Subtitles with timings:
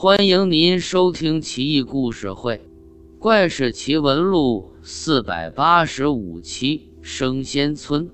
[0.00, 2.58] 欢迎您收听《奇异故事会·
[3.18, 6.92] 怪事奇闻录》四百八十五期。
[7.02, 8.08] 升仙村，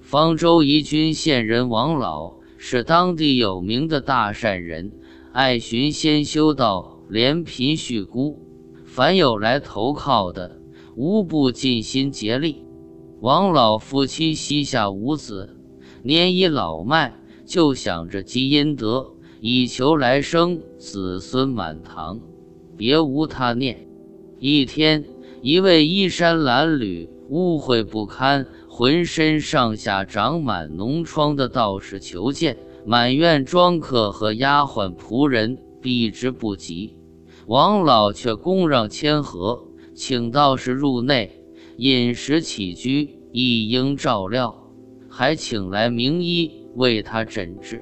[0.00, 4.90] 方舟宜君县人王老是当地有名的大善人，
[5.30, 8.40] 爱寻仙修道，怜贫恤孤，
[8.86, 10.58] 凡有来投靠的，
[10.96, 12.64] 无不尽心竭力。
[13.20, 15.54] 王老夫妻膝下无子，
[16.02, 19.15] 年已老迈，就想着积阴德，
[19.48, 22.18] 以求来生子孙满堂，
[22.76, 23.86] 别无他念。
[24.40, 25.04] 一天，
[25.40, 36.96] 一位衣衫褴褛、污秽不堪、浑身上下长满脓疮的道士求见，满院庄客和丫鬟仆人避之不及，
[37.46, 39.62] 王老却恭让谦和，
[39.94, 41.30] 请道士入内。
[41.76, 44.72] 饮食起居一应照料，
[45.08, 47.80] 还请来名医为他诊治。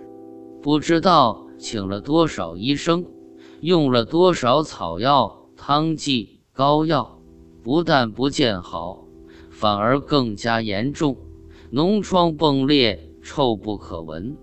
[0.60, 3.06] 不知道请了多少医生，
[3.62, 7.22] 用了多少草药、汤剂、膏药，
[7.62, 9.06] 不但不见好，
[9.48, 11.16] 反而更加严重，
[11.72, 14.36] 脓疮迸裂，臭不可闻。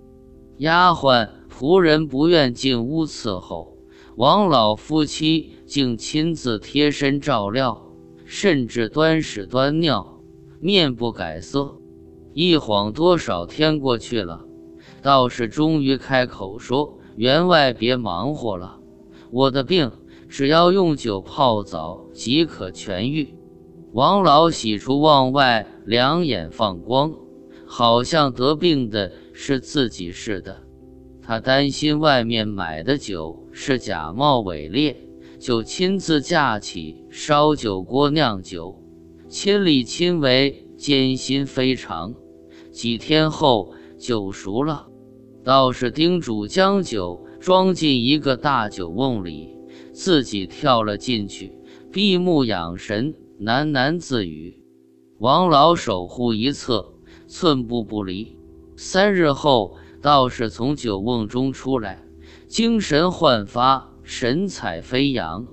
[0.57, 3.77] 丫鬟仆人不愿进屋伺候，
[4.15, 7.85] 王老夫妻竟亲自贴身照料。
[8.25, 10.21] 甚至端屎端尿，
[10.59, 11.77] 面不改色。
[12.33, 14.45] 一晃多少天过去了，
[15.03, 18.79] 道士终于开口说：“员外别忙活了，
[19.29, 19.91] 我的病
[20.27, 23.35] 只要用酒泡澡即可痊愈。”
[23.93, 27.13] 王老喜出望外，两眼放光，
[27.67, 30.63] 好像得病的是自己似的。
[31.21, 34.97] 他担心外面买的酒是假冒伪劣。
[35.37, 38.81] 就亲自架起烧酒锅酿酒，
[39.29, 42.15] 亲力亲为，艰辛非常。
[42.71, 44.87] 几天后酒熟了，
[45.43, 49.57] 道士叮嘱将酒装进一个大酒瓮里，
[49.91, 51.51] 自己跳了进去，
[51.91, 54.61] 闭目养神，喃喃自语。
[55.17, 56.93] 王老守护一侧，
[57.27, 58.37] 寸步不离。
[58.75, 62.03] 三日后，道士从酒瓮中出来，
[62.47, 63.87] 精神焕发。
[64.03, 65.47] 神采飞扬，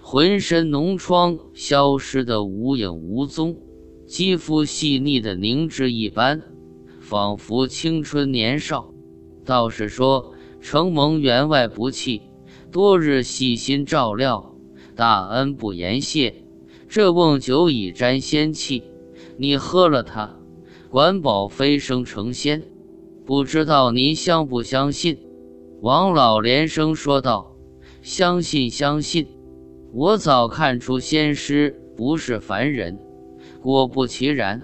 [0.00, 3.56] 浑身脓疮消失得无影无踪，
[4.06, 6.42] 肌肤细腻的凝脂一般，
[7.00, 8.92] 仿佛青春年少。
[9.46, 12.20] 道士说：“承蒙员外不弃，
[12.70, 14.54] 多日细心照料，
[14.94, 16.44] 大恩不言谢。
[16.88, 18.82] 这瓮酒已沾仙气，
[19.38, 20.36] 你喝了它，
[20.90, 22.64] 管保飞升成仙。
[23.24, 25.18] 不知道您相不相信？”
[25.80, 27.56] 王老连声说道。
[28.02, 29.26] 相信，相信！
[29.92, 33.00] 我早看出仙师不是凡人，
[33.60, 34.62] 果不其然。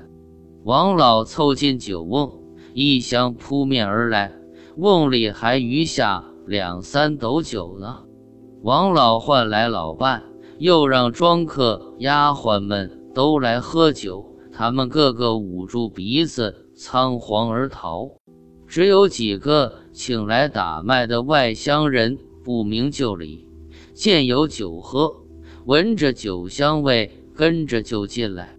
[0.62, 2.30] 王老凑近酒瓮，
[2.72, 4.32] 一香扑面而来，
[4.76, 8.04] 瓮里还余下两三斗酒呢。
[8.62, 10.22] 王老唤来老伴，
[10.58, 18.08] 又让庄客、丫鬟们都来喝酒，他们个个捂住鼻子，仓皇而逃。
[18.66, 22.18] 只有几个请来打脉的外乡人。
[22.44, 23.46] 不明就里，
[23.94, 25.14] 见有酒喝，
[25.64, 28.56] 闻着酒香味，跟着就进来。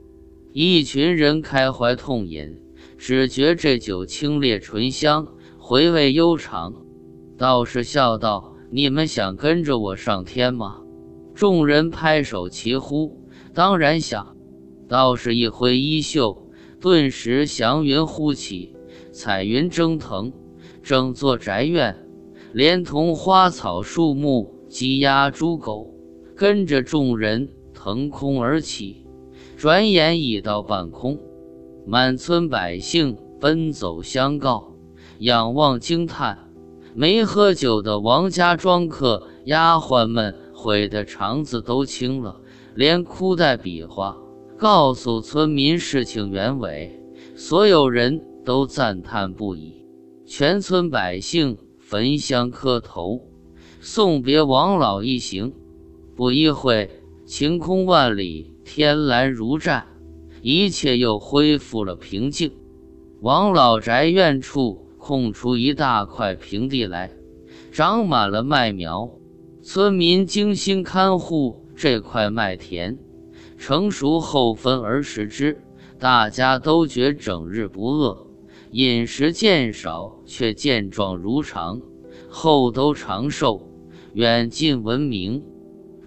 [0.53, 2.57] 一群人开怀痛饮，
[2.97, 5.28] 只觉这酒清冽醇香，
[5.66, 6.74] 回味悠长。
[7.38, 10.81] 道士笑道：“你们想跟着我上天吗？”
[11.34, 13.22] 众人拍手齐呼
[13.56, 14.35] ：“当然想！”
[14.90, 16.50] 道士一挥衣袖，
[16.81, 18.75] 顿时祥云呼起，
[19.13, 20.34] 彩云蒸腾，
[20.81, 21.96] 整座宅院。
[22.52, 25.96] 连同花草树木、鸡鸭猪狗，
[26.35, 29.07] 跟着众人腾空而起，
[29.56, 31.18] 转眼已到半空。
[31.88, 34.72] 满村百姓奔走相告，
[35.23, 36.38] 仰望惊叹。
[36.94, 42.41] 没喝酒的王家庄客、丫鬟们悔得肠子都青了，
[42.75, 44.17] 连哭带比划，
[44.57, 47.00] 告诉村民事情原委。
[47.35, 49.85] 所有人都赞叹不已，
[50.25, 51.57] 全村百姓。
[51.79, 53.22] 焚香磕头，
[53.79, 55.53] 送别王老一行。
[56.16, 56.90] 不一会，
[57.26, 59.85] 晴空万里，天蓝如湛，
[60.41, 62.52] 一切又恢复了平静。
[63.22, 67.11] 王老宅院处空出一大块平地来，
[67.73, 69.11] 长满了麦苗。
[69.61, 72.97] 村民精心看护这块麦田，
[73.58, 75.61] 成熟后分而食之，
[76.00, 78.28] 大家都觉整日不饿。
[78.72, 81.82] 饮食渐少，却健壮如常，
[82.29, 83.70] 后都长寿，
[84.14, 85.44] 远近闻名。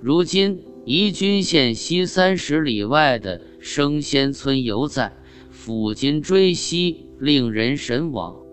[0.00, 5.12] 如今宜君县西三十里外的升仙村犹在，
[5.52, 8.45] 抚今追昔，令人神往。